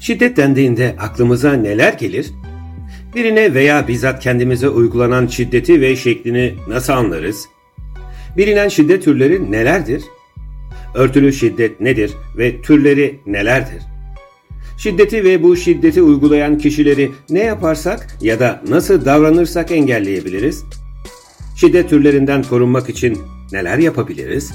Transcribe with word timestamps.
Şiddet 0.00 0.36
dendiğinde 0.36 0.96
aklımıza 0.98 1.52
neler 1.52 1.92
gelir? 1.92 2.30
Birine 3.14 3.54
veya 3.54 3.88
bizzat 3.88 4.22
kendimize 4.22 4.68
uygulanan 4.68 5.26
şiddeti 5.26 5.80
ve 5.80 5.96
şeklini 5.96 6.54
nasıl 6.68 6.92
anlarız? 6.92 7.48
Bilinen 8.36 8.68
şiddet 8.68 9.04
türleri 9.04 9.52
nelerdir? 9.52 10.02
Örtülü 10.94 11.32
şiddet 11.32 11.80
nedir 11.80 12.12
ve 12.38 12.62
türleri 12.62 13.20
nelerdir? 13.26 13.82
Şiddeti 14.78 15.24
ve 15.24 15.42
bu 15.42 15.56
şiddeti 15.56 16.02
uygulayan 16.02 16.58
kişileri 16.58 17.10
ne 17.30 17.40
yaparsak 17.42 18.06
ya 18.20 18.40
da 18.40 18.62
nasıl 18.68 19.04
davranırsak 19.04 19.70
engelleyebiliriz? 19.70 20.64
Şiddet 21.56 21.90
türlerinden 21.90 22.42
korunmak 22.42 22.88
için 22.88 23.18
neler 23.52 23.78
yapabiliriz? 23.78 24.52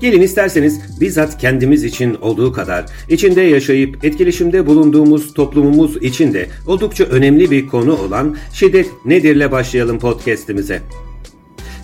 Gelin 0.00 0.22
isterseniz 0.22 0.80
bizzat 1.00 1.38
kendimiz 1.38 1.84
için 1.84 2.14
olduğu 2.14 2.52
kadar 2.52 2.86
içinde 3.08 3.40
yaşayıp 3.40 4.04
etkileşimde 4.04 4.66
bulunduğumuz 4.66 5.34
toplumumuz 5.34 5.96
için 5.96 6.34
de 6.34 6.46
oldukça 6.66 7.04
önemli 7.04 7.50
bir 7.50 7.66
konu 7.66 7.96
olan 7.96 8.36
şiddet 8.52 8.86
nedirle 9.04 9.52
başlayalım 9.52 9.98
podcast'imize. 9.98 10.80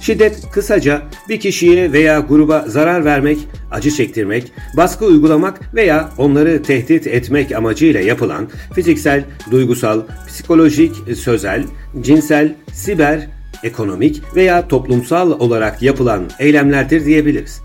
Şiddet 0.01 0.51
kısaca 0.53 1.03
bir 1.29 1.41
kişiye 1.41 1.93
veya 1.93 2.21
gruba 2.21 2.65
zarar 2.69 3.05
vermek, 3.05 3.39
acı 3.71 3.91
çektirmek, 3.91 4.53
baskı 4.77 5.05
uygulamak 5.07 5.75
veya 5.75 6.11
onları 6.19 6.63
tehdit 6.63 7.07
etmek 7.07 7.53
amacıyla 7.53 8.01
yapılan 8.01 8.49
fiziksel, 8.75 9.25
duygusal, 9.51 10.03
psikolojik, 10.29 10.93
sözel, 11.17 11.65
cinsel, 12.01 12.55
siber, 12.73 13.29
ekonomik 13.63 14.23
veya 14.37 14.69
toplumsal 14.69 15.31
olarak 15.31 15.83
yapılan 15.83 16.31
eylemlerdir 16.39 17.05
diyebiliriz. 17.05 17.61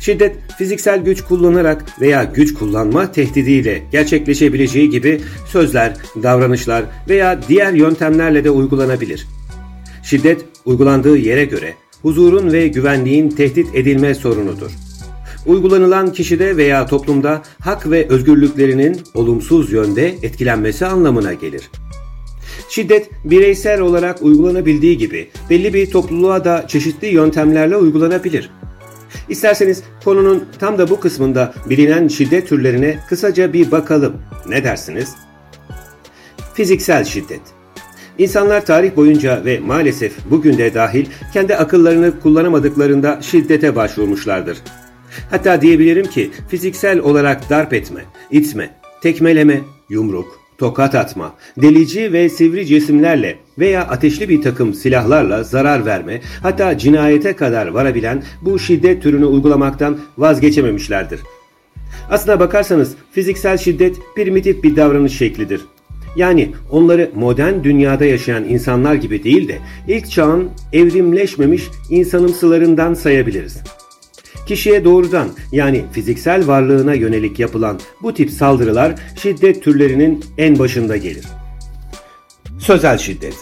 Şiddet 0.00 0.36
fiziksel 0.58 1.04
güç 1.04 1.24
kullanarak 1.24 1.84
veya 2.00 2.24
güç 2.24 2.54
kullanma 2.54 3.12
tehdidiyle 3.12 3.82
gerçekleşebileceği 3.92 4.90
gibi 4.90 5.20
sözler, 5.46 5.96
davranışlar 6.22 6.84
veya 7.08 7.40
diğer 7.48 7.72
yöntemlerle 7.72 8.44
de 8.44 8.50
uygulanabilir. 8.50 9.26
Şiddet 10.02 10.44
uygulandığı 10.64 11.16
yere 11.16 11.44
göre 11.44 11.74
huzurun 12.02 12.52
ve 12.52 12.68
güvenliğin 12.68 13.28
tehdit 13.28 13.74
edilme 13.74 14.14
sorunudur. 14.14 14.70
Uygulanılan 15.46 16.12
kişide 16.12 16.56
veya 16.56 16.86
toplumda 16.86 17.42
hak 17.60 17.90
ve 17.90 18.08
özgürlüklerinin 18.08 19.00
olumsuz 19.14 19.72
yönde 19.72 20.14
etkilenmesi 20.22 20.86
anlamına 20.86 21.34
gelir. 21.34 21.70
Şiddet 22.68 23.10
bireysel 23.24 23.80
olarak 23.80 24.22
uygulanabildiği 24.22 24.98
gibi 24.98 25.28
belli 25.50 25.74
bir 25.74 25.90
topluluğa 25.90 26.44
da 26.44 26.64
çeşitli 26.68 27.06
yöntemlerle 27.08 27.76
uygulanabilir. 27.76 28.50
İsterseniz 29.28 29.82
konunun 30.04 30.44
tam 30.58 30.78
da 30.78 30.90
bu 30.90 31.00
kısmında 31.00 31.54
bilinen 31.70 32.08
şiddet 32.08 32.48
türlerine 32.48 32.98
kısaca 33.08 33.52
bir 33.52 33.70
bakalım. 33.70 34.16
Ne 34.48 34.64
dersiniz? 34.64 35.14
Fiziksel 36.54 37.04
şiddet. 37.04 37.40
İnsanlar 38.18 38.66
tarih 38.66 38.96
boyunca 38.96 39.44
ve 39.44 39.58
maalesef 39.58 40.12
bugün 40.30 40.58
de 40.58 40.74
dahil 40.74 41.06
kendi 41.32 41.56
akıllarını 41.56 42.20
kullanamadıklarında 42.20 43.18
şiddete 43.22 43.76
başvurmuşlardır. 43.76 44.58
Hatta 45.30 45.60
diyebilirim 45.60 46.06
ki 46.06 46.30
fiziksel 46.48 46.98
olarak 46.98 47.50
darp 47.50 47.74
etme, 47.74 48.04
itme, 48.30 48.70
tekmeleme, 49.02 49.60
yumruk, 49.88 50.37
tokat 50.58 50.94
atma, 50.94 51.34
delici 51.62 52.12
ve 52.12 52.28
sivri 52.28 52.66
cisimlerle 52.66 53.38
veya 53.58 53.82
ateşli 53.82 54.28
bir 54.28 54.42
takım 54.42 54.74
silahlarla 54.74 55.44
zarar 55.44 55.86
verme, 55.86 56.20
hatta 56.42 56.78
cinayete 56.78 57.36
kadar 57.36 57.66
varabilen 57.66 58.22
bu 58.42 58.58
şiddet 58.58 59.02
türünü 59.02 59.24
uygulamaktan 59.24 59.98
vazgeçememişlerdir. 60.18 61.20
Aslına 62.10 62.40
bakarsanız 62.40 62.94
fiziksel 63.12 63.58
şiddet 63.58 63.96
primitif 64.16 64.62
bir 64.64 64.76
davranış 64.76 65.18
şeklidir. 65.18 65.60
Yani 66.16 66.52
onları 66.70 67.10
modern 67.14 67.64
dünyada 67.64 68.04
yaşayan 68.04 68.44
insanlar 68.44 68.94
gibi 68.94 69.24
değil 69.24 69.48
de 69.48 69.58
ilk 69.88 70.10
çağın 70.10 70.50
evrimleşmemiş 70.72 71.62
insanımsılarından 71.90 72.94
sayabiliriz. 72.94 73.62
Kişiye 74.48 74.84
doğrudan 74.84 75.28
yani 75.52 75.84
fiziksel 75.92 76.46
varlığına 76.46 76.94
yönelik 76.94 77.38
yapılan 77.38 77.80
bu 78.02 78.14
tip 78.14 78.30
saldırılar 78.30 78.94
şiddet 79.22 79.62
türlerinin 79.62 80.24
en 80.38 80.58
başında 80.58 80.96
gelir. 80.96 81.24
Sözel 82.58 82.98
şiddet 82.98 83.34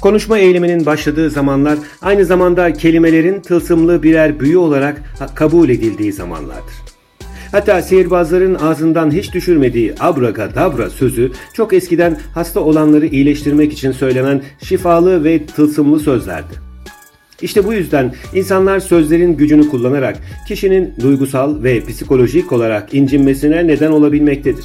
Konuşma 0.00 0.38
eyleminin 0.38 0.86
başladığı 0.86 1.30
zamanlar 1.30 1.78
aynı 2.02 2.24
zamanda 2.24 2.72
kelimelerin 2.72 3.40
tılsımlı 3.40 4.02
birer 4.02 4.40
büyü 4.40 4.56
olarak 4.56 5.02
kabul 5.34 5.68
edildiği 5.68 6.12
zamanlardır. 6.12 6.74
Hatta 7.52 7.82
sihirbazların 7.82 8.54
ağzından 8.54 9.10
hiç 9.10 9.34
düşürmediği 9.34 9.94
abracadabra 10.00 10.90
sözü 10.90 11.32
çok 11.54 11.72
eskiden 11.72 12.18
hasta 12.34 12.60
olanları 12.60 13.06
iyileştirmek 13.06 13.72
için 13.72 13.92
söylenen 13.92 14.42
şifalı 14.62 15.24
ve 15.24 15.46
tılsımlı 15.46 16.00
sözlerdi. 16.00 16.69
İşte 17.42 17.64
bu 17.64 17.72
yüzden 17.72 18.14
insanlar 18.34 18.80
sözlerin 18.80 19.36
gücünü 19.36 19.68
kullanarak 19.68 20.16
kişinin 20.48 20.94
duygusal 21.00 21.62
ve 21.62 21.84
psikolojik 21.84 22.52
olarak 22.52 22.94
incinmesine 22.94 23.66
neden 23.66 23.90
olabilmektedir. 23.90 24.64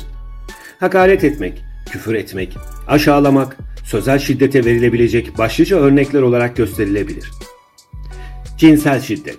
Hakaret 0.80 1.24
etmek, 1.24 1.64
küfür 1.92 2.14
etmek, 2.14 2.58
aşağılamak, 2.88 3.58
sözel 3.84 4.20
şiddete 4.20 4.66
verilebilecek 4.66 5.38
başlıca 5.38 5.78
örnekler 5.78 6.22
olarak 6.22 6.56
gösterilebilir. 6.56 7.32
Cinsel 8.58 9.02
şiddet 9.02 9.38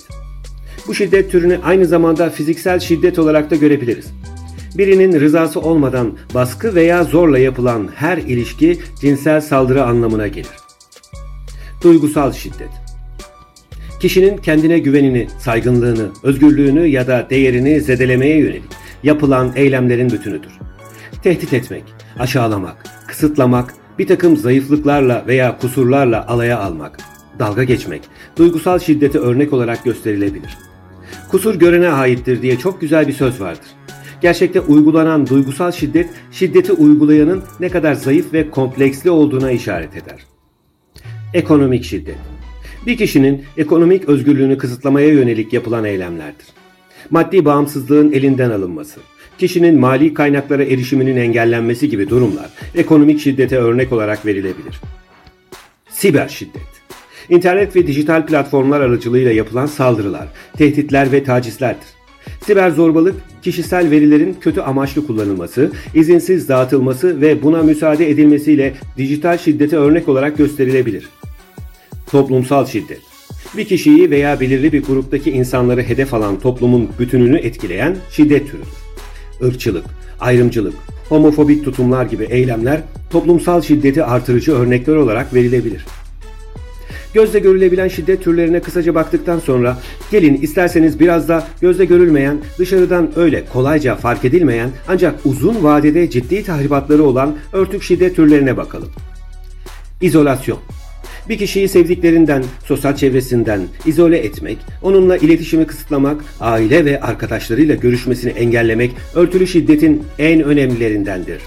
bu 0.86 0.94
şiddet 0.94 1.32
türünü 1.32 1.60
aynı 1.64 1.86
zamanda 1.86 2.30
fiziksel 2.30 2.80
şiddet 2.80 3.18
olarak 3.18 3.50
da 3.50 3.56
görebiliriz. 3.56 4.06
Birinin 4.78 5.20
rızası 5.20 5.60
olmadan 5.60 6.18
baskı 6.34 6.74
veya 6.74 7.04
zorla 7.04 7.38
yapılan 7.38 7.90
her 7.94 8.18
ilişki 8.18 8.78
cinsel 9.00 9.40
saldırı 9.40 9.84
anlamına 9.84 10.28
gelir. 10.28 10.56
Duygusal 11.82 12.32
şiddet 12.32 12.85
Kişinin 14.00 14.36
kendine 14.36 14.78
güvenini, 14.78 15.26
saygınlığını, 15.38 16.08
özgürlüğünü 16.22 16.86
ya 16.86 17.06
da 17.06 17.26
değerini 17.30 17.80
zedelemeye 17.80 18.38
yönelik 18.38 18.62
yapılan 19.02 19.52
eylemlerin 19.56 20.10
bütünüdür. 20.10 20.52
Tehdit 21.22 21.52
etmek, 21.52 21.84
aşağılamak, 22.18 22.84
kısıtlamak, 23.06 23.74
bir 23.98 24.06
takım 24.06 24.36
zayıflıklarla 24.36 25.24
veya 25.26 25.58
kusurlarla 25.58 26.26
alaya 26.26 26.58
almak, 26.58 26.98
dalga 27.38 27.64
geçmek, 27.64 28.02
duygusal 28.36 28.78
şiddete 28.78 29.18
örnek 29.18 29.52
olarak 29.52 29.84
gösterilebilir. 29.84 30.58
Kusur 31.30 31.54
görene 31.54 31.88
aittir 31.88 32.42
diye 32.42 32.58
çok 32.58 32.80
güzel 32.80 33.08
bir 33.08 33.12
söz 33.12 33.40
vardır. 33.40 33.68
Gerçekte 34.20 34.60
uygulanan 34.60 35.26
duygusal 35.26 35.72
şiddet, 35.72 36.10
şiddeti 36.32 36.72
uygulayanın 36.72 37.42
ne 37.60 37.68
kadar 37.68 37.94
zayıf 37.94 38.32
ve 38.32 38.50
kompleksli 38.50 39.10
olduğuna 39.10 39.50
işaret 39.50 39.96
eder. 39.96 40.26
Ekonomik 41.34 41.84
şiddet 41.84 42.35
bir 42.86 42.96
kişinin 42.96 43.44
ekonomik 43.56 44.08
özgürlüğünü 44.08 44.58
kısıtlamaya 44.58 45.08
yönelik 45.08 45.52
yapılan 45.52 45.84
eylemlerdir. 45.84 46.46
Maddi 47.10 47.44
bağımsızlığın 47.44 48.12
elinden 48.12 48.50
alınması, 48.50 49.00
kişinin 49.38 49.80
mali 49.80 50.14
kaynaklara 50.14 50.64
erişiminin 50.64 51.16
engellenmesi 51.16 51.88
gibi 51.88 52.10
durumlar 52.10 52.50
ekonomik 52.74 53.20
şiddete 53.20 53.56
örnek 53.56 53.92
olarak 53.92 54.26
verilebilir. 54.26 54.80
Siber 55.88 56.28
şiddet 56.28 56.76
İnternet 57.28 57.76
ve 57.76 57.86
dijital 57.86 58.26
platformlar 58.26 58.80
aracılığıyla 58.80 59.32
yapılan 59.32 59.66
saldırılar, 59.66 60.28
tehditler 60.58 61.12
ve 61.12 61.24
tacizlerdir. 61.24 61.86
Siber 62.46 62.70
zorbalık, 62.70 63.14
kişisel 63.42 63.90
verilerin 63.90 64.36
kötü 64.40 64.60
amaçlı 64.60 65.06
kullanılması, 65.06 65.72
izinsiz 65.94 66.48
dağıtılması 66.48 67.20
ve 67.20 67.42
buna 67.42 67.62
müsaade 67.62 68.10
edilmesiyle 68.10 68.74
dijital 68.96 69.38
şiddete 69.38 69.76
örnek 69.76 70.08
olarak 70.08 70.38
gösterilebilir. 70.38 71.08
Toplumsal 72.10 72.66
şiddet 72.66 73.00
bir 73.56 73.64
kişiyi 73.64 74.10
veya 74.10 74.40
belirli 74.40 74.72
bir 74.72 74.82
gruptaki 74.82 75.30
insanları 75.30 75.82
hedef 75.82 76.14
alan 76.14 76.40
toplumun 76.40 76.88
bütününü 76.98 77.38
etkileyen 77.38 77.96
şiddet 78.10 78.50
türüdür. 78.50 78.68
Irkçılık, 79.40 79.84
ayrımcılık, 80.20 80.74
homofobik 81.08 81.64
tutumlar 81.64 82.06
gibi 82.06 82.24
eylemler 82.24 82.80
toplumsal 83.10 83.62
şiddeti 83.62 84.04
artırıcı 84.04 84.52
örnekler 84.52 84.96
olarak 84.96 85.34
verilebilir. 85.34 85.86
Gözle 87.14 87.38
görülebilen 87.38 87.88
şiddet 87.88 88.22
türlerine 88.24 88.60
kısaca 88.60 88.94
baktıktan 88.94 89.38
sonra 89.38 89.78
gelin 90.10 90.34
isterseniz 90.34 91.00
biraz 91.00 91.28
da 91.28 91.46
gözle 91.60 91.84
görülmeyen, 91.84 92.38
dışarıdan 92.58 93.12
öyle 93.16 93.44
kolayca 93.52 93.96
fark 93.96 94.24
edilmeyen 94.24 94.70
ancak 94.88 95.14
uzun 95.24 95.64
vadede 95.64 96.10
ciddi 96.10 96.44
tahribatları 96.44 97.04
olan 97.04 97.36
örtük 97.52 97.82
şiddet 97.82 98.16
türlerine 98.16 98.56
bakalım. 98.56 98.88
İzolasyon 100.00 100.58
bir 101.28 101.38
kişiyi 101.38 101.68
sevdiklerinden, 101.68 102.44
sosyal 102.64 102.96
çevresinden 102.96 103.60
izole 103.86 104.18
etmek, 104.18 104.58
onunla 104.82 105.16
iletişimi 105.16 105.66
kısıtlamak, 105.66 106.24
aile 106.40 106.84
ve 106.84 107.00
arkadaşlarıyla 107.00 107.74
görüşmesini 107.74 108.30
engellemek 108.30 108.90
örtülü 109.14 109.46
şiddetin 109.46 110.02
en 110.18 110.42
önemlilerindendir. 110.42 111.38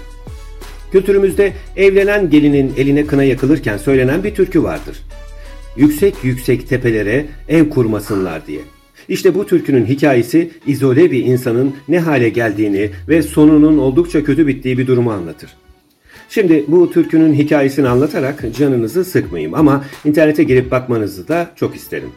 Kültürümüzde 0.92 1.52
evlenen 1.76 2.30
gelinin 2.30 2.72
eline 2.76 3.06
kına 3.06 3.24
yakılırken 3.24 3.76
söylenen 3.76 4.24
bir 4.24 4.34
türkü 4.34 4.62
vardır. 4.62 4.96
Yüksek 5.76 6.14
yüksek 6.22 6.68
tepelere 6.68 7.26
ev 7.48 7.68
kurmasınlar 7.68 8.46
diye. 8.46 8.60
İşte 9.08 9.34
bu 9.34 9.46
türkünün 9.46 9.86
hikayesi 9.86 10.50
izole 10.66 11.10
bir 11.10 11.24
insanın 11.24 11.74
ne 11.88 11.98
hale 11.98 12.28
geldiğini 12.28 12.90
ve 13.08 13.22
sonunun 13.22 13.78
oldukça 13.78 14.24
kötü 14.24 14.46
bittiği 14.46 14.78
bir 14.78 14.86
durumu 14.86 15.12
anlatır. 15.12 15.50
Şimdi 16.30 16.64
bu 16.68 16.90
türkünün 16.90 17.34
hikayesini 17.34 17.88
anlatarak 17.88 18.44
canınızı 18.58 19.04
sıkmayayım 19.04 19.54
ama 19.54 19.84
internete 20.04 20.42
girip 20.42 20.70
bakmanızı 20.70 21.28
da 21.28 21.50
çok 21.56 21.76
isterim. 21.76 22.10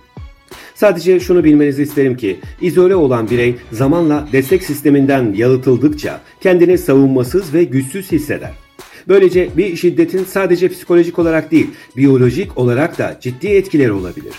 Sadece 0.75 1.19
şunu 1.19 1.43
bilmenizi 1.43 1.83
isterim 1.83 2.17
ki 2.17 2.39
izole 2.61 2.95
olan 2.95 3.29
birey 3.29 3.55
zamanla 3.71 4.27
destek 4.31 4.63
sisteminden 4.63 5.33
yalıtıldıkça 5.33 6.21
kendini 6.41 6.77
savunmasız 6.77 7.53
ve 7.53 7.63
güçsüz 7.63 8.11
hisseder. 8.11 8.51
Böylece 9.07 9.49
bir 9.57 9.75
şiddetin 9.75 10.23
sadece 10.23 10.69
psikolojik 10.69 11.19
olarak 11.19 11.51
değil, 11.51 11.67
biyolojik 11.97 12.57
olarak 12.57 12.97
da 12.97 13.17
ciddi 13.21 13.47
etkileri 13.47 13.91
olabilir. 13.91 14.33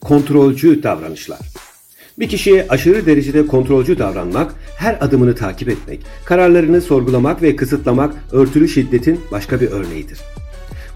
Kontrolcü 0.00 0.82
davranışlar 0.82 1.61
bir 2.18 2.28
kişiye 2.28 2.66
aşırı 2.68 3.06
derecede 3.06 3.46
kontrolcü 3.46 3.98
davranmak, 3.98 4.54
her 4.76 4.98
adımını 5.00 5.34
takip 5.34 5.68
etmek, 5.68 6.00
kararlarını 6.24 6.80
sorgulamak 6.80 7.42
ve 7.42 7.56
kısıtlamak 7.56 8.14
örtülü 8.32 8.68
şiddetin 8.68 9.20
başka 9.32 9.60
bir 9.60 9.70
örneğidir. 9.70 10.18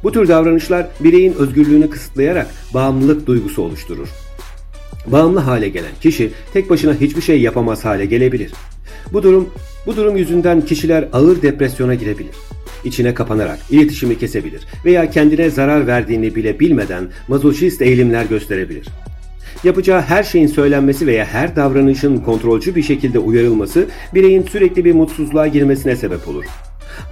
Bu 0.03 0.13
tür 0.13 0.29
davranışlar 0.29 0.87
bireyin 1.01 1.33
özgürlüğünü 1.33 1.91
kısıtlayarak 1.91 2.47
bağımlılık 2.75 3.27
duygusu 3.27 3.63
oluşturur. 3.63 4.09
Bağımlı 5.07 5.41
hale 5.41 5.69
gelen 5.69 5.93
kişi 6.01 6.31
tek 6.53 6.71
başına 6.71 6.95
hiçbir 6.95 7.23
şey 7.23 7.41
yapamaz 7.41 7.85
hale 7.85 8.07
gelebilir. 8.07 8.53
Bu 9.13 9.23
durum 9.23 9.49
bu 9.87 9.97
durum 9.97 10.17
yüzünden 10.17 10.61
kişiler 10.61 11.09
ağır 11.13 11.43
depresyona 11.43 11.95
girebilir. 11.95 12.35
İçine 12.85 13.15
kapanarak 13.15 13.59
iletişimi 13.71 14.19
kesebilir 14.19 14.63
veya 14.85 15.11
kendine 15.11 15.51
zarar 15.51 15.87
verdiğini 15.87 16.35
bile 16.35 16.61
bilmeden 16.61 17.09
mazoşist 17.29 17.83
eğilimler 17.83 18.25
gösterebilir. 18.25 18.87
Yapacağı 19.65 20.01
her 20.01 20.23
şeyin 20.23 20.47
söylenmesi 20.47 21.07
veya 21.07 21.25
her 21.25 21.57
davranışın 21.57 22.17
kontrolcü 22.17 22.77
bir 22.77 22.83
şekilde 22.83 23.19
uyarılması 23.19 23.87
bireyin 24.15 24.43
sürekli 24.43 24.85
bir 24.85 24.95
mutsuzluğa 24.95 25.47
girmesine 25.47 25.97
sebep 25.97 26.29
olur. 26.29 26.45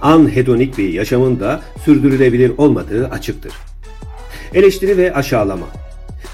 Anhedonik 0.01 0.77
bir 0.77 0.89
yaşamın 0.89 1.39
da 1.39 1.61
sürdürülebilir 1.85 2.51
olmadığı 2.57 3.07
açıktır. 3.07 3.53
Eleştiri 4.53 4.97
ve 4.97 5.13
aşağılama 5.13 5.67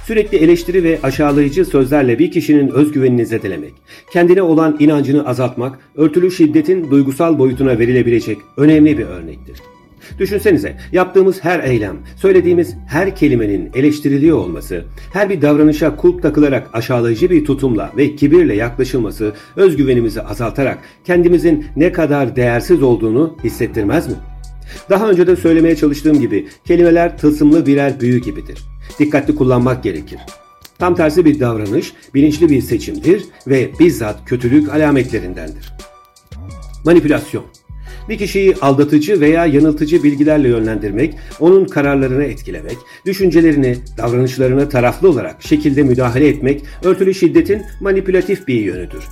Sürekli 0.05 0.37
eleştiri 0.37 0.83
ve 0.83 0.99
aşağılayıcı 1.03 1.65
sözlerle 1.65 2.19
bir 2.19 2.31
kişinin 2.31 2.69
özgüvenini 2.69 3.25
zedelemek, 3.25 3.73
kendine 4.13 4.41
olan 4.41 4.77
inancını 4.79 5.27
azaltmak, 5.27 5.79
örtülü 5.95 6.31
şiddetin 6.31 6.91
duygusal 6.91 7.39
boyutuna 7.39 7.79
verilebilecek 7.79 8.37
önemli 8.57 8.97
bir 8.97 9.05
örnektir. 9.05 9.57
Düşünsenize 10.19 10.77
yaptığımız 10.91 11.43
her 11.43 11.59
eylem, 11.59 11.97
söylediğimiz 12.15 12.75
her 12.87 13.15
kelimenin 13.15 13.71
eleştiriliyor 13.75 14.37
olması, 14.37 14.83
her 15.13 15.29
bir 15.29 15.41
davranışa 15.41 15.95
kulp 15.95 16.21
takılarak 16.21 16.69
aşağılayıcı 16.73 17.29
bir 17.29 17.45
tutumla 17.45 17.91
ve 17.97 18.15
kibirle 18.15 18.55
yaklaşılması 18.55 19.33
özgüvenimizi 19.55 20.21
azaltarak 20.21 20.79
kendimizin 21.05 21.65
ne 21.75 21.91
kadar 21.91 22.35
değersiz 22.35 22.83
olduğunu 22.83 23.37
hissettirmez 23.43 24.07
mi? 24.07 24.15
Daha 24.89 25.09
önce 25.09 25.27
de 25.27 25.35
söylemeye 25.35 25.75
çalıştığım 25.75 26.19
gibi 26.19 26.47
kelimeler 26.65 27.17
tılsımlı 27.17 27.65
birer 27.65 27.99
büyü 27.99 28.21
gibidir. 28.21 28.59
Dikkatli 28.99 29.35
kullanmak 29.35 29.83
gerekir. 29.83 30.19
Tam 30.79 30.95
tersi 30.95 31.25
bir 31.25 31.39
davranış 31.39 31.93
bilinçli 32.13 32.49
bir 32.49 32.61
seçimdir 32.61 33.23
ve 33.47 33.69
bizzat 33.79 34.25
kötülük 34.25 34.69
alametlerindendir. 34.69 35.73
Manipülasyon 36.85 37.43
bir 38.11 38.17
kişiyi 38.17 38.55
aldatıcı 38.61 39.21
veya 39.21 39.45
yanıltıcı 39.45 40.03
bilgilerle 40.03 40.47
yönlendirmek, 40.47 41.15
onun 41.39 41.65
kararlarını 41.65 42.23
etkilemek, 42.23 42.77
düşüncelerini, 43.05 43.77
davranışlarını 43.97 44.69
taraflı 44.69 45.09
olarak 45.09 45.43
şekilde 45.43 45.83
müdahale 45.83 46.27
etmek 46.27 46.63
örtülü 46.83 47.13
şiddetin 47.13 47.61
manipülatif 47.81 48.47
bir 48.47 48.61
yönüdür. 48.61 49.03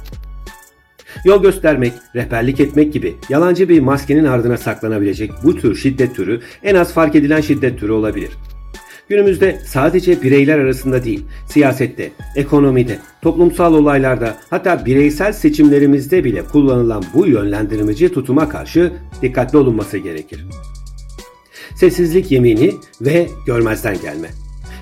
Yol 1.25 1.41
göstermek, 1.41 1.93
rehberlik 2.15 2.59
etmek 2.59 2.93
gibi 2.93 3.15
yalancı 3.29 3.69
bir 3.69 3.79
maskenin 3.79 4.25
ardına 4.25 4.57
saklanabilecek 4.57 5.31
bu 5.43 5.55
tür 5.55 5.75
şiddet 5.75 6.15
türü 6.15 6.41
en 6.63 6.75
az 6.75 6.93
fark 6.93 7.15
edilen 7.15 7.41
şiddet 7.41 7.79
türü 7.79 7.91
olabilir. 7.91 8.29
Günümüzde 9.09 9.59
sadece 9.65 10.21
bireyler 10.21 10.59
arasında 10.59 11.03
değil, 11.03 11.25
siyasette, 11.47 12.11
ekonomide, 12.35 12.99
toplumsal 13.21 13.73
olaylarda 13.73 14.37
hatta 14.49 14.85
bireysel 14.85 15.33
seçimlerimizde 15.33 16.23
bile 16.23 16.43
kullanılan 16.43 17.03
bu 17.13 17.27
yönlendirmeci 17.27 18.09
tutuma 18.09 18.49
karşı 18.49 18.93
dikkatli 19.21 19.57
olunması 19.57 19.97
gerekir. 19.97 20.45
Sessizlik 21.75 22.31
yemini 22.31 22.73
ve 23.01 23.27
görmezden 23.45 24.01
gelme. 24.01 24.29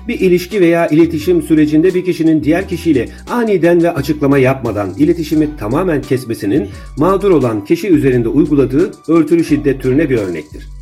Bir 0.08 0.20
ilişki 0.20 0.60
veya 0.60 0.86
iletişim 0.86 1.42
sürecinde 1.42 1.94
bir 1.94 2.04
kişinin 2.04 2.44
diğer 2.44 2.68
kişiyle 2.68 3.08
aniden 3.30 3.82
ve 3.82 3.90
açıklama 3.90 4.38
yapmadan 4.38 4.94
iletişimi 4.98 5.56
tamamen 5.56 6.02
kesmesinin 6.02 6.68
mağdur 6.96 7.30
olan 7.30 7.64
kişi 7.64 7.88
üzerinde 7.88 8.28
uyguladığı 8.28 8.92
örtülü 9.08 9.44
şiddet 9.44 9.82
türüne 9.82 10.10
bir 10.10 10.18
örnektir. 10.18 10.77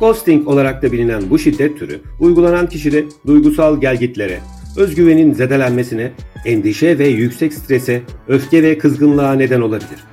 Ghosting 0.00 0.48
olarak 0.48 0.82
da 0.82 0.92
bilinen 0.92 1.30
bu 1.30 1.38
şiddet 1.38 1.78
türü 1.78 2.00
uygulanan 2.20 2.68
kişide 2.68 3.04
duygusal 3.26 3.80
gelgitlere, 3.80 4.40
özgüvenin 4.76 5.32
zedelenmesine, 5.32 6.12
endişe 6.44 6.98
ve 6.98 7.08
yüksek 7.08 7.54
strese, 7.54 8.02
öfke 8.28 8.62
ve 8.62 8.78
kızgınlığa 8.78 9.32
neden 9.32 9.60
olabilir. 9.60 10.04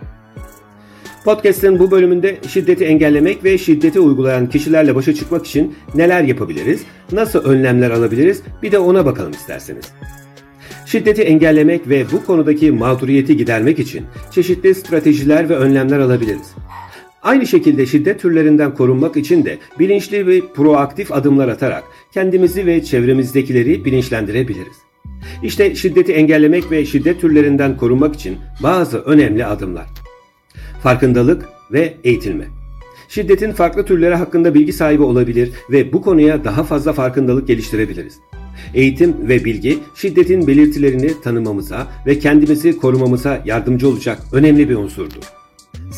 Podcast'ın 1.26 1.80
bu 1.80 1.92
bölümünde 1.92 2.38
şiddeti 2.48 2.86
engellemek 2.86 3.44
ve 3.44 3.58
şiddeti 3.58 4.00
uygulayan 4.00 4.50
kişilerle 4.50 4.96
başa 4.96 5.14
çıkmak 5.14 5.48
için 5.48 5.76
neler 5.96 6.24
yapabiliriz, 6.24 6.82
nasıl 7.12 7.40
önlemler 7.40 7.92
alabiliriz 7.92 8.42
bir 8.64 8.72
de 8.72 8.80
ona 8.80 9.06
bakalım 9.06 9.32
isterseniz. 9.32 9.86
Şiddeti 10.86 11.22
engellemek 11.22 11.90
ve 11.90 12.06
bu 12.12 12.26
konudaki 12.26 12.72
mağduriyeti 12.72 13.38
gidermek 13.38 13.80
için 13.80 14.06
çeşitli 14.32 14.76
stratejiler 14.76 15.50
ve 15.50 15.56
önlemler 15.56 16.00
alabiliriz. 16.00 16.56
Aynı 17.26 17.48
şekilde 17.48 17.86
şiddet 17.86 18.20
türlerinden 18.20 18.74
korunmak 18.74 19.18
için 19.18 19.46
de 19.46 19.58
bilinçli 19.80 20.28
ve 20.28 20.42
proaktif 20.56 21.12
adımlar 21.12 21.48
atarak 21.48 21.84
kendimizi 22.14 22.66
ve 22.66 22.84
çevremizdekileri 22.84 23.86
bilinçlendirebiliriz. 23.86 24.78
İşte 25.44 25.76
şiddeti 25.76 26.14
engellemek 26.14 26.72
ve 26.72 26.86
şiddet 26.86 27.22
türlerinden 27.22 27.78
korunmak 27.78 28.16
için 28.16 28.38
bazı 28.64 28.98
önemli 28.98 29.46
adımlar. 29.46 29.86
Farkındalık 30.84 31.46
ve 31.72 31.94
eğitilme. 32.04 32.46
Şiddetin 33.10 33.52
farklı 33.52 33.86
türleri 33.86 34.16
hakkında 34.16 34.54
bilgi 34.54 34.74
sahibi 34.74 35.04
olabilir 35.04 35.52
ve 35.72 35.94
bu 35.94 36.02
konuya 36.02 36.44
daha 36.44 36.64
fazla 36.64 36.94
farkındalık 36.94 37.48
geliştirebiliriz. 37.48 38.20
Eğitim 38.74 39.28
ve 39.28 39.46
bilgi 39.46 39.80
şiddetin 39.96 40.48
belirtilerini 40.48 41.22
tanımamıza 41.22 41.88
ve 42.06 42.20
kendimizi 42.20 42.78
korumamıza 42.78 43.42
yardımcı 43.46 43.90
olacak 43.90 44.20
önemli 44.32 44.70
bir 44.70 44.76
unsurdur. 44.76 45.45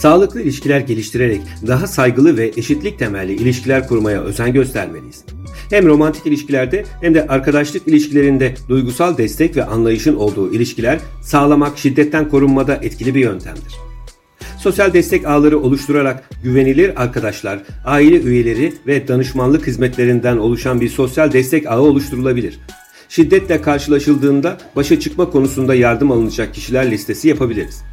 Sağlıklı 0.02 0.42
ilişkiler 0.42 0.80
geliştirerek 0.80 1.42
daha 1.68 1.88
saygılı 1.88 2.38
ve 2.38 2.52
eşitlik 2.58 3.00
temelli 3.00 3.34
ilişkiler 3.34 3.88
kurmaya 3.88 4.22
özen 4.22 4.54
göstermeliyiz. 4.54 5.24
Hem 5.70 5.86
romantik 5.86 6.26
ilişkilerde 6.26 6.86
hem 7.02 7.14
de 7.14 7.28
arkadaşlık 7.28 7.88
ilişkilerinde 7.88 8.54
duygusal 8.70 9.18
destek 9.18 9.56
ve 9.56 9.66
anlayışın 9.66 10.16
olduğu 10.16 10.54
ilişkiler 10.54 11.00
sağlamak 11.22 11.78
şiddetten 11.78 12.30
korunmada 12.30 12.76
etkili 12.76 13.16
bir 13.16 13.20
yöntemdir. 13.20 13.76
Sosyal 14.60 14.94
destek 14.94 15.26
ağları 15.26 15.60
oluşturarak 15.60 16.30
güvenilir 16.44 17.02
arkadaşlar, 17.02 17.60
aile 17.86 18.22
üyeleri 18.22 18.74
ve 18.88 19.08
danışmanlık 19.08 19.68
hizmetlerinden 19.68 20.38
oluşan 20.38 20.82
bir 20.82 20.90
sosyal 20.90 21.32
destek 21.32 21.68
ağı 21.68 21.82
oluşturulabilir. 21.82 22.60
Şiddetle 23.10 23.62
karşılaşıldığında 23.62 24.58
başa 24.76 25.00
çıkma 25.00 25.30
konusunda 25.30 25.76
yardım 25.76 26.12
alınacak 26.12 26.54
kişiler 26.54 26.92
listesi 26.92 27.28
yapabiliriz. 27.28 27.84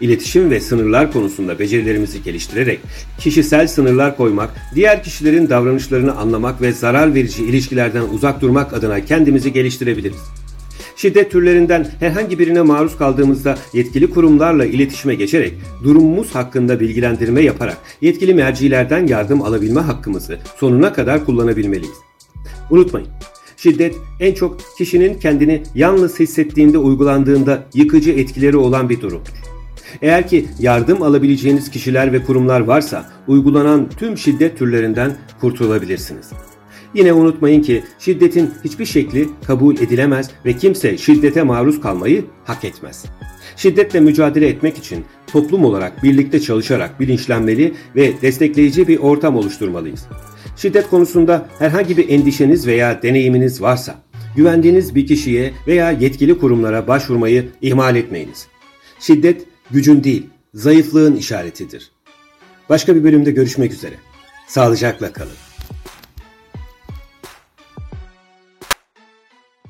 İletişim 0.00 0.50
ve 0.50 0.60
sınırlar 0.60 1.12
konusunda 1.12 1.58
becerilerimizi 1.58 2.22
geliştirerek 2.22 2.80
kişisel 3.18 3.66
sınırlar 3.66 4.16
koymak, 4.16 4.50
diğer 4.74 5.02
kişilerin 5.02 5.48
davranışlarını 5.48 6.16
anlamak 6.16 6.62
ve 6.62 6.72
zarar 6.72 7.14
verici 7.14 7.44
ilişkilerden 7.44 8.02
uzak 8.02 8.40
durmak 8.40 8.74
adına 8.74 9.04
kendimizi 9.04 9.52
geliştirebiliriz. 9.52 10.20
Şiddet 10.96 11.32
türlerinden 11.32 11.86
herhangi 12.00 12.38
birine 12.38 12.62
maruz 12.62 12.98
kaldığımızda 12.98 13.58
yetkili 13.72 14.10
kurumlarla 14.10 14.64
iletişime 14.64 15.14
geçerek 15.14 15.54
durumumuz 15.84 16.34
hakkında 16.34 16.80
bilgilendirme 16.80 17.42
yaparak 17.42 17.76
yetkili 18.00 18.34
mercilerden 18.34 19.06
yardım 19.06 19.42
alabilme 19.42 19.80
hakkımızı 19.80 20.38
sonuna 20.56 20.92
kadar 20.92 21.24
kullanabilmeliyiz. 21.24 21.96
Unutmayın, 22.70 23.08
şiddet 23.56 23.94
en 24.20 24.34
çok 24.34 24.60
kişinin 24.78 25.18
kendini 25.18 25.62
yalnız 25.74 26.20
hissettiğinde 26.20 26.78
uygulandığında 26.78 27.64
yıkıcı 27.74 28.10
etkileri 28.10 28.56
olan 28.56 28.88
bir 28.88 29.00
durumdur. 29.00 29.39
Eğer 30.02 30.28
ki 30.28 30.46
yardım 30.58 31.02
alabileceğiniz 31.02 31.70
kişiler 31.70 32.12
ve 32.12 32.22
kurumlar 32.22 32.60
varsa 32.60 33.10
uygulanan 33.28 33.88
tüm 33.98 34.18
şiddet 34.18 34.58
türlerinden 34.58 35.16
kurtulabilirsiniz. 35.40 36.30
Yine 36.94 37.12
unutmayın 37.12 37.62
ki 37.62 37.82
şiddetin 37.98 38.50
hiçbir 38.64 38.84
şekli 38.84 39.28
kabul 39.46 39.76
edilemez 39.76 40.30
ve 40.44 40.52
kimse 40.52 40.98
şiddete 40.98 41.42
maruz 41.42 41.80
kalmayı 41.80 42.24
hak 42.44 42.64
etmez. 42.64 43.04
Şiddetle 43.56 44.00
mücadele 44.00 44.48
etmek 44.48 44.78
için 44.78 45.04
toplum 45.26 45.64
olarak 45.64 46.02
birlikte 46.02 46.40
çalışarak 46.40 47.00
bilinçlenmeli 47.00 47.74
ve 47.96 48.12
destekleyici 48.22 48.88
bir 48.88 48.98
ortam 48.98 49.36
oluşturmalıyız. 49.36 50.06
Şiddet 50.56 50.90
konusunda 50.90 51.48
herhangi 51.58 51.96
bir 51.96 52.08
endişeniz 52.08 52.66
veya 52.66 53.02
deneyiminiz 53.02 53.62
varsa 53.62 53.94
Güvendiğiniz 54.36 54.94
bir 54.94 55.06
kişiye 55.06 55.52
veya 55.66 55.90
yetkili 55.90 56.38
kurumlara 56.38 56.88
başvurmayı 56.88 57.48
ihmal 57.62 57.96
etmeyiniz. 57.96 58.46
Şiddet 59.00 59.46
gücün 59.70 60.04
değil, 60.04 60.26
zayıflığın 60.54 61.16
işaretidir. 61.16 61.90
Başka 62.68 62.94
bir 62.94 63.04
bölümde 63.04 63.30
görüşmek 63.30 63.72
üzere. 63.72 63.94
Sağlıcakla 64.48 65.12
kalın. 65.12 65.49